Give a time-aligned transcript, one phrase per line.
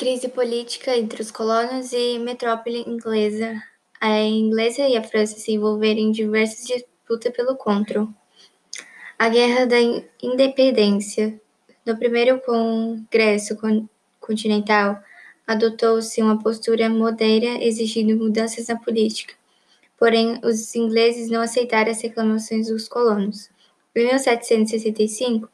[0.00, 3.62] Crise política entre os colonos e metrópole inglesa.
[4.00, 8.08] A inglesa e a França se envolveram em diversas disputas pelo controle.
[9.18, 9.76] A Guerra da
[10.22, 11.38] Independência.
[11.84, 13.58] No primeiro Congresso
[14.18, 15.02] Continental,
[15.46, 19.34] adotou-se uma postura moderada exigindo mudanças na política.
[19.98, 23.50] Porém, os ingleses não aceitaram as reclamações dos colonos.
[23.94, 25.46] Em 1765,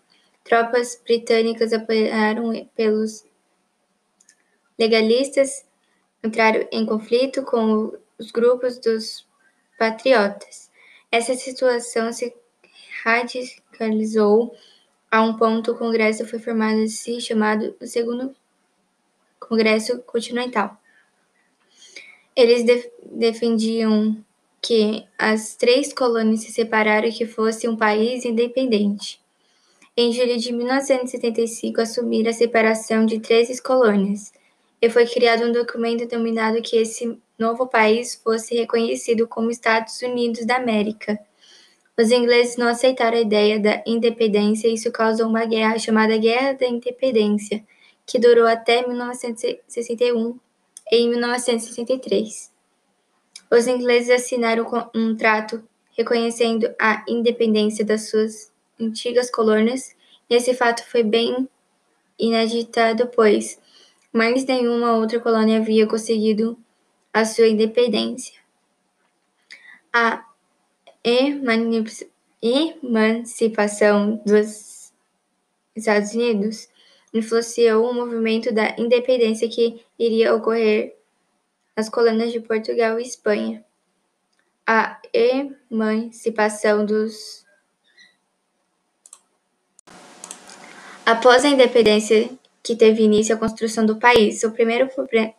[0.45, 3.25] tropas britânicas apoiadas pelos
[4.79, 5.65] legalistas
[6.23, 9.27] entraram em conflito com os grupos dos
[9.79, 10.71] patriotas.
[11.11, 12.35] Essa situação se
[13.05, 14.55] radicalizou
[15.11, 18.35] a um ponto o Congresso foi formado assim chamado o Segundo
[19.39, 20.77] Congresso Continental.
[22.35, 24.17] Eles def defendiam
[24.61, 29.21] que as três colônias se separaram e que fosse um país independente.
[29.97, 34.33] Em julho de 1975, assumiram a separação de 13 colônias
[34.87, 40.47] e foi criado um documento denominado que esse novo país fosse reconhecido como Estados Unidos
[40.47, 41.19] da América.
[41.99, 46.53] Os ingleses não aceitaram a ideia da independência e isso causou uma guerra chamada Guerra
[46.53, 47.65] da Independência,
[48.07, 50.39] que durou até 1961
[50.93, 52.53] e em 1963.
[53.51, 55.65] Os ingleses assinaram um trato
[55.99, 59.97] reconhecendo a independência das suas antigas colônias,
[60.31, 61.49] e esse fato foi bem
[62.19, 63.59] inaditado, pois
[64.17, 66.59] mais nenhuma outra colônia havia conseguido
[67.13, 68.41] a sua independência.
[69.93, 70.25] A
[72.43, 74.91] emancipação dos
[75.77, 76.67] Estados Unidos
[77.13, 80.97] influenciou o movimento da independência que iria ocorrer
[81.77, 83.63] nas colônias de Portugal e Espanha.
[84.67, 87.45] A emancipação dos
[91.05, 92.31] Após a independência
[92.67, 94.43] que teve início a construção do país.
[94.43, 94.89] O primeiro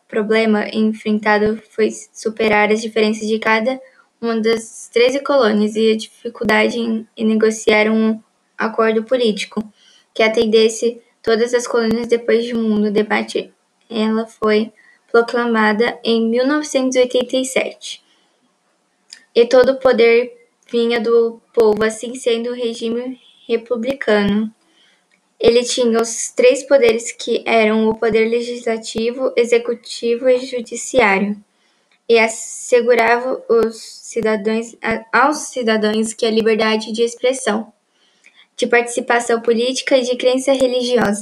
[0.08, 3.78] problema enfrentado foi superar as diferenças de cada
[4.22, 8.18] uma das treze colônias e a dificuldade em, negociar um
[8.58, 9.62] acordo político
[10.14, 13.54] que atendesse todas as colônias depois de um debate.
[13.90, 14.72] Ela foi
[15.12, 18.02] proclamada em 1987
[19.36, 24.50] e todo o poder vinha do povo, assim sendo o regime republicano.
[25.40, 31.38] Ele tinha os três poderes que eram o poder legislativo, executivo e judiciário,
[32.10, 34.76] e assegurava os cidadãos,
[35.12, 37.72] aos cidadãos que a liberdade de expressão,
[38.56, 41.16] de participação política e de crença religiosa.